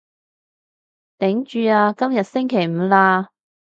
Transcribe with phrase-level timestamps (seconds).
[1.19, 3.27] 頂住啊，今日星期五喇